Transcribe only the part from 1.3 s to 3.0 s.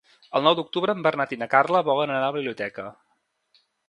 i na Carla volen anar a la biblioteca.